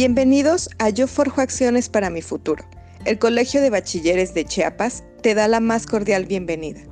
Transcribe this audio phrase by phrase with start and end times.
[0.00, 2.64] Bienvenidos a Yo Forjo Acciones para mi Futuro.
[3.04, 6.82] El Colegio de Bachilleres de Chiapas te da la más cordial bienvenida.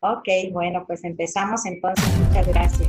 [0.00, 2.02] Ok, bueno, pues empezamos entonces.
[2.26, 2.88] Muchas gracias.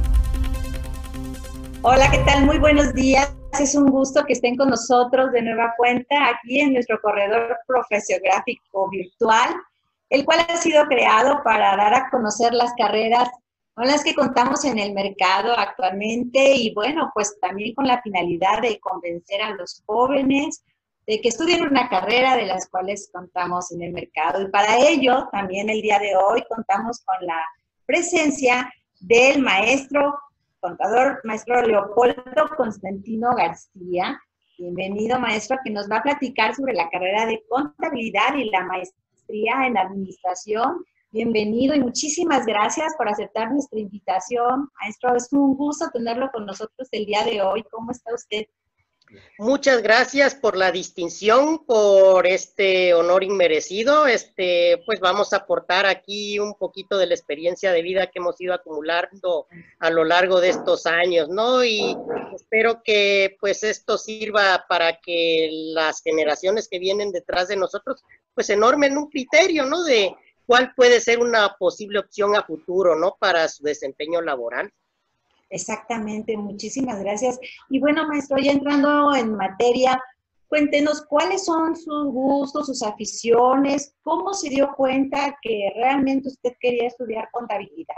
[1.82, 2.46] Hola, ¿qué tal?
[2.46, 3.30] Muy buenos días.
[3.60, 8.90] Es un gusto que estén con nosotros de nueva cuenta aquí en nuestro corredor profesiográfico
[8.90, 9.56] virtual,
[10.10, 13.30] el cual ha sido creado para dar a conocer las carreras
[13.74, 18.62] con las que contamos en el mercado actualmente y bueno, pues también con la finalidad
[18.62, 20.64] de convencer a los jóvenes
[21.08, 24.42] de que estudien una carrera de las cuales contamos en el mercado.
[24.42, 27.40] Y para ello, también el día de hoy contamos con la
[27.86, 28.70] presencia
[29.00, 30.14] del maestro
[30.66, 34.20] contador, maestro Leopoldo Constantino García.
[34.58, 39.68] Bienvenido, maestro, que nos va a platicar sobre la carrera de contabilidad y la maestría
[39.68, 40.84] en administración.
[41.12, 44.68] Bienvenido y muchísimas gracias por aceptar nuestra invitación.
[44.82, 47.64] Maestro, es un gusto tenerlo con nosotros el día de hoy.
[47.70, 48.46] ¿Cómo está usted?
[49.38, 54.08] Muchas gracias por la distinción, por este honor inmerecido.
[54.08, 58.40] Este, pues vamos a aportar aquí un poquito de la experiencia de vida que hemos
[58.40, 59.48] ido acumulando
[59.80, 61.64] a lo largo de estos años, ¿no?
[61.64, 61.98] Y
[62.36, 68.50] espero que pues esto sirva para que las generaciones que vienen detrás de nosotros pues
[68.50, 69.84] enormen un criterio, ¿no?
[69.84, 73.16] De cuál puede ser una posible opción a futuro, ¿no?
[73.20, 74.72] Para su desempeño laboral.
[75.56, 77.40] Exactamente, muchísimas gracias.
[77.70, 79.98] Y bueno, maestro, ya entrando en materia,
[80.48, 86.88] cuéntenos cuáles son sus gustos, sus aficiones, cómo se dio cuenta que realmente usted quería
[86.88, 87.96] estudiar contabilidad.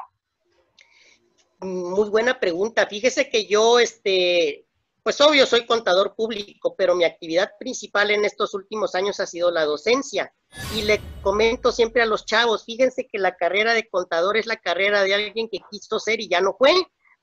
[1.60, 2.86] Muy buena pregunta.
[2.86, 4.68] Fíjese que yo, este,
[5.02, 9.50] pues obvio, soy contador público, pero mi actividad principal en estos últimos años ha sido
[9.50, 10.32] la docencia.
[10.76, 14.58] Y le comento siempre a los chavos, fíjense que la carrera de contador es la
[14.58, 16.72] carrera de alguien que quiso ser y ya no fue.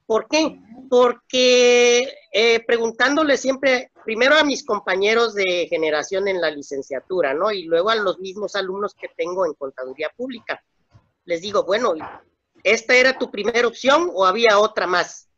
[0.07, 0.61] ¿Por qué?
[0.91, 7.51] Porque eh, preguntándole siempre, primero a mis compañeros de generación en la licenciatura, ¿no?
[7.51, 10.63] Y luego a los mismos alumnos que tengo en contaduría pública.
[11.25, 11.95] Les digo, bueno,
[12.63, 15.29] ¿esta era tu primera opción o había otra más?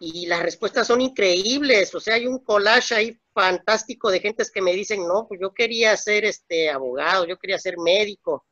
[0.00, 4.60] Y las respuestas son increíbles, o sea, hay un collage ahí fantástico de gentes que
[4.60, 8.44] me dicen, no, pues yo quería ser este abogado, yo quería ser médico,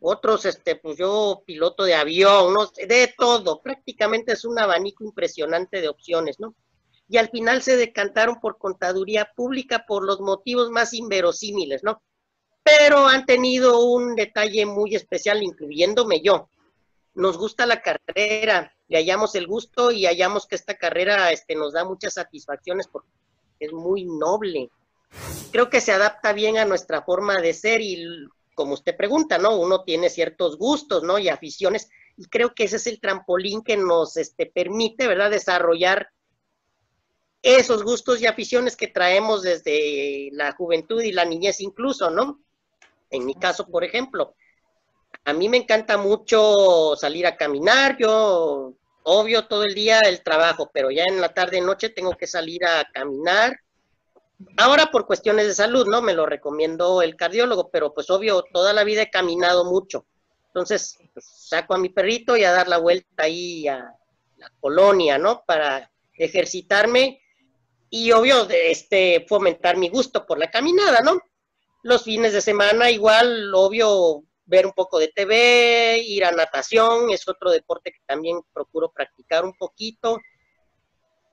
[0.00, 2.54] otros, este, pues yo piloto de avión.
[2.86, 6.54] De todo, prácticamente es un abanico impresionante de opciones, ¿no?
[7.08, 12.02] Y al final se decantaron por contaduría pública por los motivos más inverosímiles, ¿no?
[12.62, 16.50] Pero han tenido un detalle muy especial, incluyéndome yo.
[17.14, 21.72] Nos gusta la carrera, le hallamos el gusto y hallamos que esta carrera este, nos
[21.72, 23.08] da muchas satisfacciones porque
[23.58, 24.70] es muy noble.
[25.50, 29.56] Creo que se adapta bien a nuestra forma de ser y como usted pregunta, ¿no?
[29.56, 31.16] Uno tiene ciertos gustos, ¿no?
[31.20, 36.08] Y aficiones, y creo que ese es el trampolín que nos este, permite, ¿verdad?, desarrollar
[37.40, 42.40] esos gustos y aficiones que traemos desde la juventud y la niñez incluso, ¿no?
[43.10, 44.34] En mi caso, por ejemplo,
[45.24, 50.68] a mí me encanta mucho salir a caminar, yo, obvio, todo el día el trabajo,
[50.74, 53.56] pero ya en la tarde noche tengo que salir a caminar,
[54.56, 56.00] Ahora por cuestiones de salud, ¿no?
[56.00, 60.06] Me lo recomiendo el cardiólogo, pero pues obvio, toda la vida he caminado mucho.
[60.46, 63.92] Entonces, pues, saco a mi perrito y a dar la vuelta ahí a
[64.36, 65.42] la colonia, ¿no?
[65.46, 67.20] Para ejercitarme
[67.90, 71.20] y obvio, este, fomentar mi gusto por la caminada, ¿no?
[71.82, 77.26] Los fines de semana igual, obvio, ver un poco de TV, ir a natación, es
[77.28, 80.18] otro deporte que también procuro practicar un poquito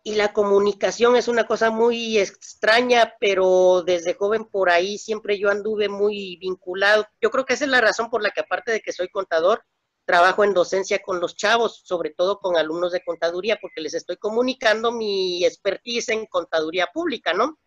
[0.08, 5.50] y la comunicación es una cosa muy extraña, pero desde joven por ahí siempre yo
[5.50, 7.08] anduve muy vinculado.
[7.20, 9.64] Yo creo que esa es la razón por la que aparte de que soy contador,
[10.06, 14.18] trabajo en docencia con los chavos, sobre todo con alumnos de contaduría, porque les estoy
[14.18, 17.58] comunicando mi expertise en contaduría pública, ¿no?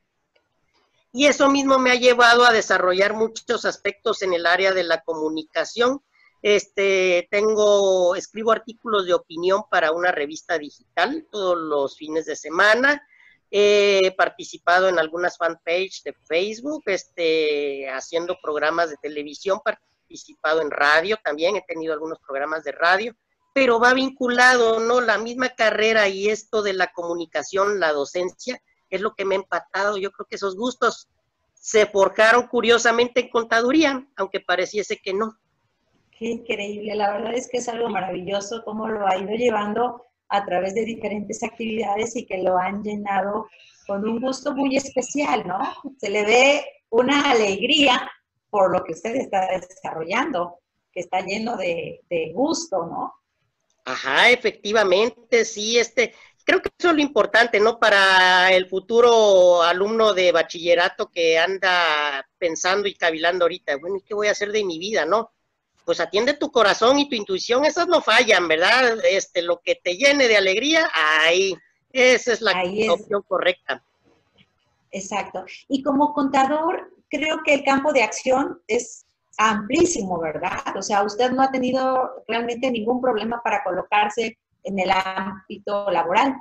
[1.13, 5.01] Y eso mismo me ha llevado a desarrollar muchos aspectos en el área de la
[5.01, 6.05] comunicación
[6.43, 13.07] este, tengo, escribo artículos de opinión para una revista digital todos los fines de semana.
[13.51, 21.17] He participado en algunas fanpages de Facebook, este, haciendo programas de televisión, participado en radio
[21.23, 23.17] también, he tenido algunos programas de radio,
[23.55, 25.01] pero va vinculado, ¿no?
[25.01, 29.39] La misma carrera y esto de la comunicación, la docencia, es lo que me ha
[29.39, 29.97] empatado.
[29.97, 31.09] Yo creo que esos gustos
[31.55, 35.39] se forjaron curiosamente en contaduría, aunque pareciese que no.
[36.19, 40.45] Qué increíble, la verdad es que es algo maravilloso cómo lo ha ido llevando a
[40.45, 43.49] través de diferentes actividades y que lo han llenado
[43.87, 45.61] con un gusto muy especial, ¿no?
[45.99, 48.11] Se le ve una alegría
[48.51, 50.59] por lo que usted está desarrollando,
[50.93, 52.01] que está lleno de,
[52.35, 53.15] gusto, ¿no?
[53.85, 56.15] Ajá, efectivamente, sí, este,
[56.45, 57.79] creo que eso es lo importante, ¿no?
[57.79, 64.15] Para el futuro alumno de bachillerato que anda pensando y cavilando ahorita, bueno, ¿y qué
[64.15, 65.31] voy a hacer de mi vida, no?
[65.89, 68.99] Pues atiende tu corazón y tu intuición, esas no fallan, ¿verdad?
[69.11, 71.57] Este, lo que te llene de alegría, ahí,
[71.95, 72.63] esa es la
[72.93, 73.83] opción correcta.
[74.91, 75.47] Exacto.
[75.67, 79.07] Y como contador, creo que el campo de acción es
[79.39, 80.77] amplísimo, ¿verdad?
[80.77, 86.37] O sea, usted no ha tenido realmente ningún problema para colocarse en el ámbito laboral.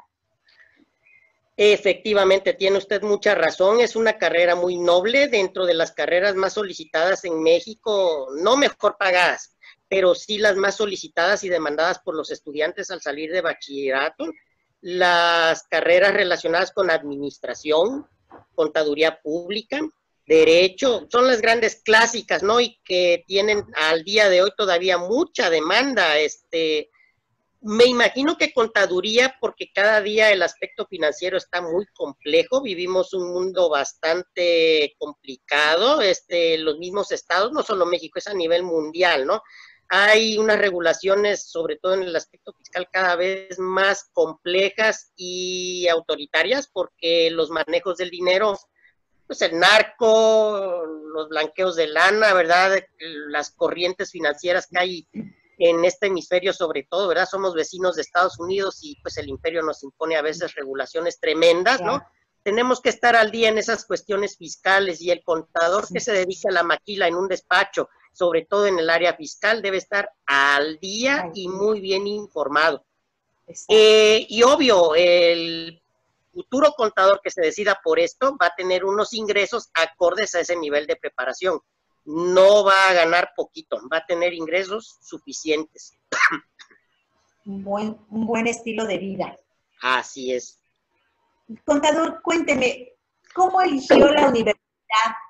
[1.60, 3.80] Efectivamente, tiene usted mucha razón.
[3.80, 8.96] Es una carrera muy noble dentro de las carreras más solicitadas en México, no mejor
[9.00, 9.58] pagadas,
[9.90, 14.26] pero sí las más solicitadas y demandadas por los estudiantes al salir de bachillerato.
[14.82, 18.08] Las carreras relacionadas con administración,
[18.54, 19.82] contaduría pública,
[20.28, 22.60] derecho, son las grandes clásicas, ¿no?
[22.60, 26.20] Y que tienen al día de hoy todavía mucha demanda.
[26.20, 26.92] Este,
[27.62, 33.32] me imagino que contaduría, porque cada día el aspecto financiero está muy complejo, vivimos un
[33.32, 39.42] mundo bastante complicado, este, los mismos estados, no solo México, es a nivel mundial, ¿no?
[39.90, 46.68] Hay unas regulaciones, sobre todo en el aspecto fiscal, cada vez más complejas y autoritarias,
[46.68, 48.58] porque los manejos del dinero
[49.28, 52.80] pues el narco, los blanqueos de lana, ¿verdad?
[53.28, 55.08] Las corrientes financieras que hay
[55.58, 57.28] en este hemisferio sobre todo, ¿verdad?
[57.30, 61.82] Somos vecinos de Estados Unidos y pues el imperio nos impone a veces regulaciones tremendas,
[61.82, 62.04] ¿no?
[62.44, 66.50] Tenemos que estar al día en esas cuestiones fiscales y el contador que se dedica
[66.50, 70.80] a la maquila en un despacho, sobre todo en el área fiscal, debe estar al
[70.80, 72.86] día y muy bien informado.
[73.68, 75.82] Eh, y obvio, el
[76.34, 80.56] futuro contador que se decida por esto va a tener unos ingresos acordes a ese
[80.56, 81.60] nivel de preparación.
[82.08, 85.92] No va a ganar poquito, va a tener ingresos suficientes.
[87.46, 89.38] Un buen, un buen estilo de vida.
[89.82, 90.62] Así es.
[91.66, 92.94] Contador, cuénteme,
[93.34, 94.62] ¿cómo eligió la universidad?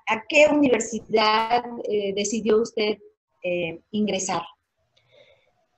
[0.07, 2.97] ¿A qué universidad eh, decidió usted
[3.43, 4.43] eh, ingresar?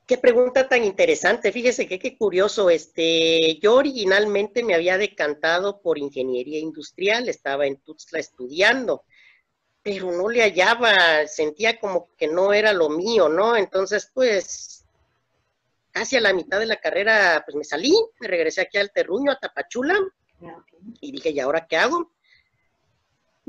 [0.06, 1.54] Qué pregunta tan interesante.
[1.54, 2.70] Fíjese que qué curioso.
[2.70, 9.04] Este, yo originalmente me había decantado por ingeniería industrial, estaba en Tuxtla estudiando,
[9.82, 13.56] pero no le hallaba, sentía como que no era lo mío, ¿no?
[13.56, 14.86] Entonces, pues,
[15.92, 19.32] casi a la mitad de la carrera, pues me salí, me regresé aquí al Terruño,
[19.32, 19.96] a Tapachula,
[20.44, 20.64] ah,
[21.02, 22.12] y dije, ¿y ahora qué hago?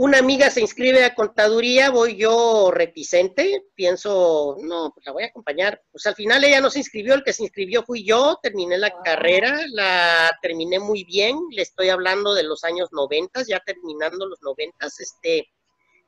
[0.01, 5.27] una amiga se inscribe a contaduría, voy yo reticente, pienso, no, pues la voy a
[5.27, 5.83] acompañar.
[5.93, 8.91] Pues al final ella no se inscribió, el que se inscribió fui yo, terminé la
[9.03, 14.41] carrera, la terminé muy bien, le estoy hablando de los años noventas, ya terminando los
[14.41, 15.51] noventas, este,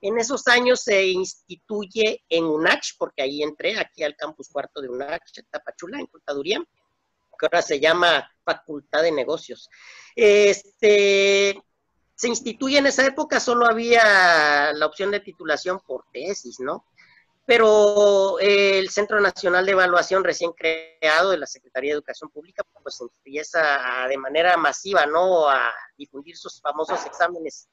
[0.02, 4.88] en esos años se instituye en UNACH, porque ahí entré, aquí al campus cuarto de
[4.88, 6.62] UNACH, Tapachula, en contaduría,
[7.38, 9.70] que ahora se llama Facultad de Negocios.
[10.14, 11.62] Este,
[12.16, 16.84] se instituye en esa época, solo había la opción de titulación por tesis, ¿no?
[17.46, 23.00] Pero el Centro Nacional de Evaluación recién creado de la Secretaría de Educación Pública, pues
[23.00, 25.48] empieza de manera masiva, ¿no?
[25.48, 27.68] A difundir sus famosos exámenes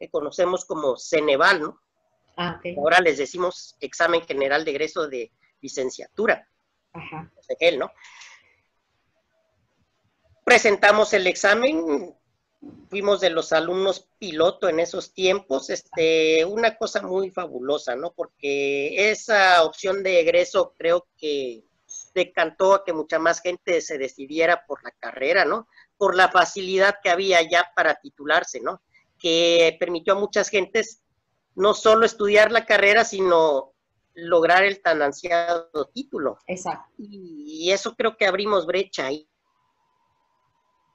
[0.00, 1.80] que conocemos como Ceneval, ¿no?
[2.36, 5.30] Ah, Ahora les decimos examen general de egreso de
[5.60, 6.48] licenciatura.
[6.94, 7.30] Ajá.
[7.78, 7.92] ¿no?
[10.42, 12.16] Presentamos el examen,
[12.88, 18.12] fuimos de los alumnos piloto en esos tiempos, este, una cosa muy fabulosa, ¿no?
[18.12, 21.62] Porque esa opción de egreso creo que
[22.14, 25.68] decantó a que mucha más gente se decidiera por la carrera, ¿no?
[25.98, 28.80] Por la facilidad que había ya para titularse, ¿no?
[29.20, 31.02] Que permitió a muchas gentes
[31.54, 33.74] no solo estudiar la carrera, sino
[34.14, 36.38] lograr el tan ansiado título.
[36.46, 36.92] Exacto.
[36.98, 39.28] Y, y eso creo que abrimos brecha ahí,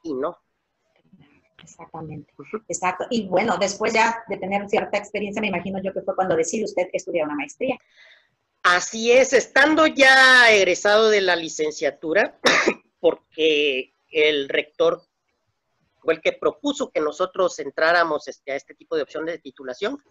[0.03, 0.38] ¿no?
[1.65, 2.34] Exactamente.
[2.67, 3.05] Exacto.
[3.10, 6.65] Y bueno, después ya de tener cierta experiencia, me imagino yo que fue cuando decide
[6.65, 7.77] usted estudiar una maestría.
[8.62, 12.39] Así es, estando ya egresado de la licenciatura,
[13.00, 15.03] porque el rector
[16.06, 20.02] fue el que propuso que nosotros entráramos este, a este tipo de opción de titulación,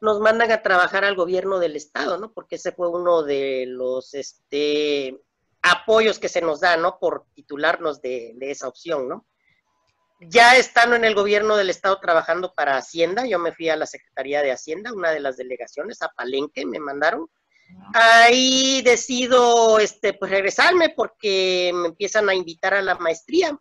[0.00, 2.32] nos mandan a trabajar al gobierno del estado, ¿no?
[2.32, 5.20] Porque ese fue uno de los este,
[5.60, 6.98] apoyos que se nos da, ¿no?
[6.98, 9.26] Por titularnos de, de esa opción, ¿no?
[10.28, 13.86] ya estando en el gobierno del estado trabajando para Hacienda, yo me fui a la
[13.86, 17.28] Secretaría de Hacienda, una de las delegaciones, a Palenque, me mandaron.
[17.94, 23.58] Ahí decido este, pues regresarme porque me empiezan a invitar a la maestría.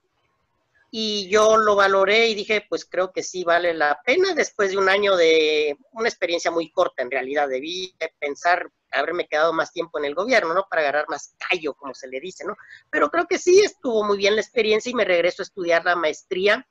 [0.93, 4.77] Y yo lo valoré y dije, pues creo que sí vale la pena después de
[4.77, 7.48] un año de una experiencia muy corta en realidad.
[7.48, 10.67] Debí pensar haberme quedado más tiempo en el gobierno, ¿no?
[10.69, 12.57] Para agarrar más callo, como se le dice, ¿no?
[12.89, 15.95] Pero creo que sí estuvo muy bien la experiencia y me regreso a estudiar la
[15.95, 16.67] maestría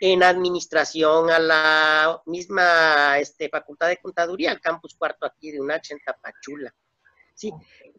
[0.00, 5.90] en administración a la misma este, Facultad de Contaduría, al campus cuarto aquí de UNACH
[5.90, 6.72] en Tapachula.
[7.34, 7.52] Sí,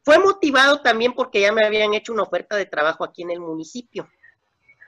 [0.05, 3.41] fue motivado también porque ya me habían hecho una oferta de trabajo aquí en el
[3.41, 4.07] municipio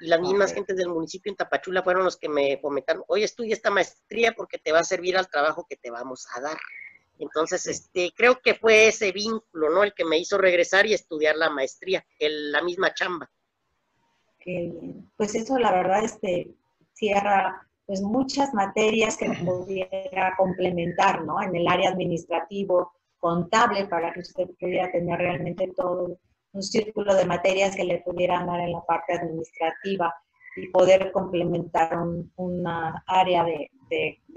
[0.04, 3.54] y las mismas gentes del municipio en Tapachula fueron los que me comentaron, oye, estudia
[3.54, 6.58] esta maestría porque te va a servir al trabajo que te vamos a dar.
[7.20, 9.82] Entonces, este, creo que fue ese vínculo, ¿no?
[9.82, 13.32] El que me hizo regresar y estudiar la maestría, el, la misma chamba.
[14.40, 15.10] Qué bien.
[15.16, 16.54] Pues eso, la verdad, este,
[16.92, 21.42] cierra pues muchas materias que pudiera complementar, ¿no?
[21.42, 26.20] En el área administrativo, contable, para que usted pudiera tener realmente todo
[26.54, 30.14] un círculo de materias que le pudieran dar en la parte administrativa
[30.56, 31.98] y poder complementar
[32.36, 33.70] una área de,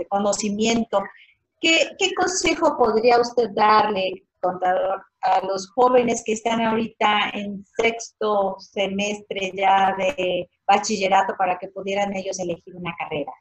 [0.08, 1.02] conocimiento.
[1.60, 9.52] ¿Qué, consejo podría usted darle, contador, a los jóvenes que están ahorita en sexto semestre
[9.54, 13.32] ya de bachillerato para que pudieran ellos elegir una carrera?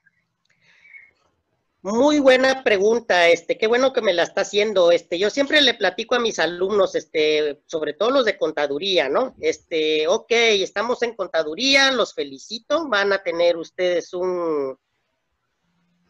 [1.86, 4.92] Muy buena pregunta, este, qué bueno que me la está haciendo.
[4.92, 9.36] Este, yo siempre le platico a mis alumnos, este, sobre todo los de contaduría, ¿no?
[9.40, 14.76] Este, ok, estamos en contaduría, los felicito, van a tener ustedes un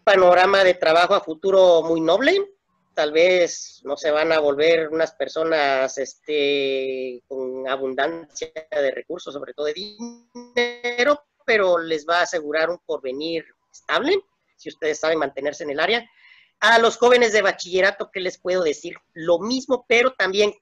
[0.06, 2.54] panorama de trabajo a futuro muy noble.
[2.94, 9.54] Tal vez no se van a volver unas personas, este, con abundancia de recursos, sobre
[9.54, 14.24] todo de dinero, pero les va a asegurar un porvenir estable
[14.56, 16.10] si ustedes saben mantenerse en el área.
[16.60, 18.96] A los jóvenes de bachillerato, ¿qué les puedo decir?
[19.14, 20.54] Lo mismo, pero también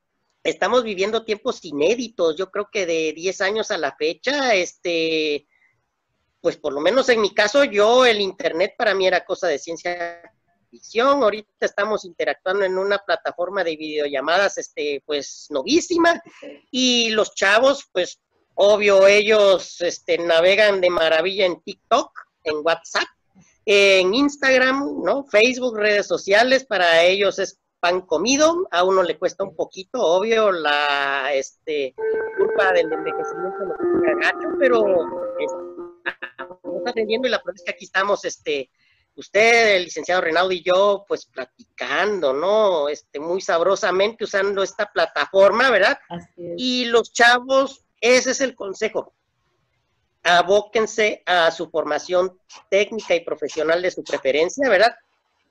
[0.44, 2.36] estamos viviendo tiempos inéditos.
[2.38, 5.48] Yo creo que de 10 años a la fecha, este,
[6.42, 9.60] pues por lo menos en mi caso, yo el Internet para mí era cosa de
[9.60, 10.22] ciencia
[10.70, 11.24] ficción.
[11.24, 16.22] Ahorita estamos interactuando en una plataforma de videollamadas, este, pues novísima.
[16.72, 18.20] Y los chavos, pues
[18.56, 22.12] obvio, ellos este, navegan de maravilla en TikTok,
[22.44, 23.08] en WhatsApp
[23.66, 25.26] en Instagram, ¿no?
[25.26, 30.52] Facebook, redes sociales, para ellos es pan comido, a uno le cuesta un poquito, obvio,
[30.52, 31.94] la este,
[32.38, 34.86] culpa del envejecimiento lo gacho, pero
[35.38, 38.70] estamos atendiendo y la prueba es que aquí estamos, este,
[39.16, 42.88] usted, el licenciado Renaud y yo, pues platicando, ¿no?
[42.88, 45.98] Este, muy sabrosamente usando esta plataforma, ¿verdad?
[46.56, 49.14] Y los chavos, ese es el consejo
[50.24, 52.40] abóquense a su formación
[52.70, 54.96] técnica y profesional de su preferencia, ¿verdad?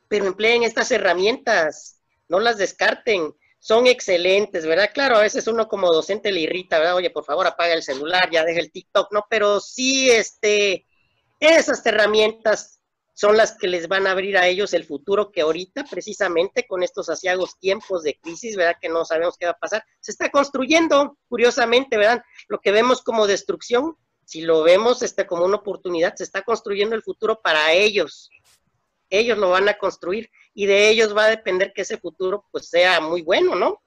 [0.09, 4.91] Pero empleen estas herramientas, no las descarten, son excelentes, ¿verdad?
[4.93, 6.97] Claro, a veces uno como docente le irrita, ¿verdad?
[6.97, 9.25] Oye, por favor, apaga el celular, ya deja el TikTok, ¿no?
[9.31, 10.87] Pero sí, este,
[11.39, 12.81] esas herramientas
[13.15, 16.83] son las que les van a abrir a ellos el futuro que ahorita, precisamente con
[16.83, 18.79] estos asiagos tiempos de crisis, ¿verdad?
[18.81, 22.25] Que no sabemos qué va a pasar, se está construyendo, curiosamente, ¿verdad?
[22.49, 23.97] Lo que vemos como destrucción,
[24.33, 28.31] si lo vemos este, como una oportunidad, se está construyendo el futuro para ellos.
[29.11, 32.71] Ellos lo van a construir y de ellos va a depender que ese futuro pues
[32.71, 33.83] sea muy bueno, ¿no?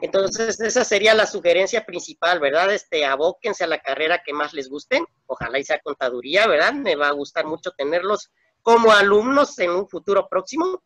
[0.00, 2.72] Entonces, esa sería la sugerencia principal, ¿verdad?
[2.72, 6.72] Este, abóquense a la carrera que más les guste, ojalá y sea contaduría, ¿verdad?
[6.72, 8.30] Me va a gustar mucho tenerlos
[8.62, 10.82] como alumnos en un futuro próximo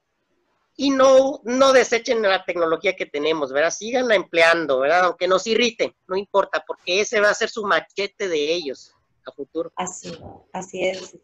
[0.76, 3.71] y no, no desechen la tecnología que tenemos, ¿verdad?
[3.71, 5.06] Síganla empleando, ¿verdad?
[5.06, 8.95] Aunque nos irrite, no importa, porque ese va a ser su machete de ellos
[9.26, 9.73] a futuro.
[9.76, 10.12] Así,
[10.52, 11.16] así es.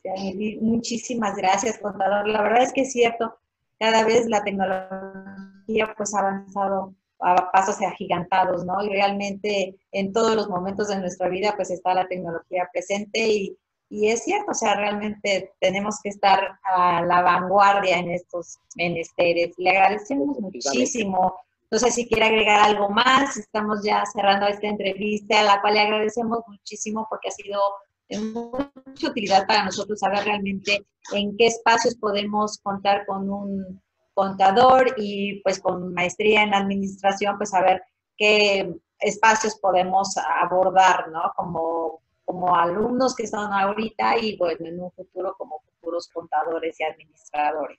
[0.61, 2.27] Muchísimas gracias, contador.
[2.29, 3.39] La verdad es que es cierto,
[3.79, 8.83] cada vez la tecnología pues ha avanzado a pasos agigantados, ¿no?
[8.85, 13.59] Y realmente en todos los momentos de nuestra vida pues está la tecnología presente y
[13.95, 19.53] y es cierto, o sea, realmente tenemos que estar a la vanguardia en estos menesteres.
[19.59, 21.37] Le agradecemos muchísimo.
[21.71, 23.37] No sé si quiere agregar algo más.
[23.37, 27.61] Estamos ya cerrando esta entrevista, a la cual le agradecemos muchísimo porque ha sido
[28.09, 33.83] de mucha utilidad para nosotros saber realmente en qué espacios podemos contar con un
[34.15, 37.83] contador y pues con maestría en administración, pues saber
[38.17, 41.31] qué espacios podemos abordar, ¿no?
[41.37, 46.85] Como como alumnos que son ahorita y bueno, en un futuro como futuros contadores y
[46.85, 47.79] administradores.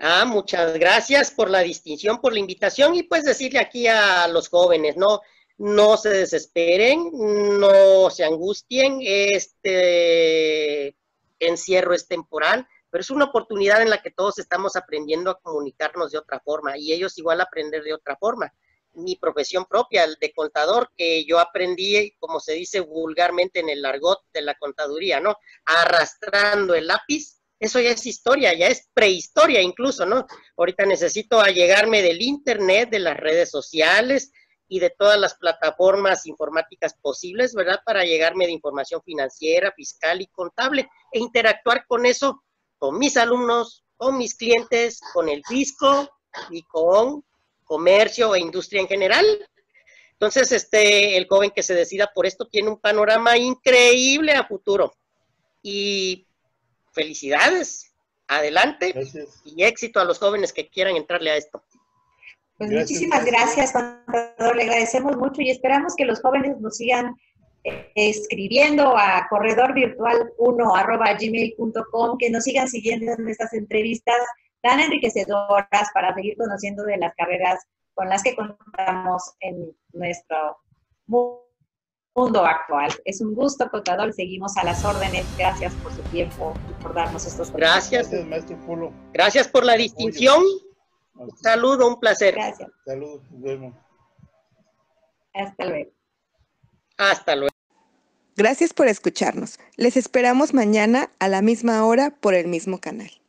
[0.00, 4.48] Ah, muchas gracias por la distinción, por la invitación y pues decirle aquí a los
[4.48, 5.20] jóvenes, ¿no?
[5.58, 10.96] No se desesperen, no se angustien, este
[11.38, 16.12] encierro es temporal, pero es una oportunidad en la que todos estamos aprendiendo a comunicarnos
[16.12, 18.54] de otra forma y ellos igual aprender de otra forma.
[18.94, 23.84] Mi profesión propia, el de contador, que yo aprendí, como se dice vulgarmente en el
[23.84, 25.36] argot de la contaduría, ¿no?
[25.64, 30.26] Arrastrando el lápiz, eso ya es historia, ya es prehistoria incluso, ¿no?
[30.56, 34.32] Ahorita necesito allegarme del internet, de las redes sociales
[34.66, 37.80] y de todas las plataformas informáticas posibles, ¿verdad?
[37.84, 42.42] Para llegarme de información financiera, fiscal y contable e interactuar con eso,
[42.78, 46.08] con mis alumnos, con mis clientes, con el fisco
[46.50, 47.22] y con
[47.70, 49.24] comercio e industria en general.
[50.14, 54.92] Entonces, este, el joven que se decida por esto tiene un panorama increíble a futuro.
[55.62, 56.26] Y
[56.92, 57.92] felicidades,
[58.26, 58.92] adelante
[59.44, 61.62] y éxito a los jóvenes que quieran entrarle a esto.
[62.58, 64.56] Pues muchísimas gracias, contador.
[64.56, 67.14] Le agradecemos mucho y esperamos que los jóvenes nos sigan
[67.62, 74.16] eh, escribiendo a corredorvirtual1 que nos sigan siguiendo en estas entrevistas
[74.62, 80.58] tan enriquecedoras para seguir conociendo de las carreras con las que contamos en nuestro
[81.06, 82.90] mundo actual.
[83.04, 85.26] Es un gusto, contador, seguimos a las órdenes.
[85.36, 88.92] Gracias por su tiempo y por darnos estos Gracias, Gracias maestro Polo.
[89.12, 90.42] Gracias por la distinción.
[91.14, 92.34] Un saludo, un placer.
[92.34, 92.70] Gracias.
[92.84, 93.74] Saludos, nos
[95.34, 95.90] Hasta luego.
[96.96, 97.54] Hasta luego.
[98.36, 99.58] Gracias por escucharnos.
[99.76, 103.19] Les esperamos mañana a la misma hora por el mismo canal.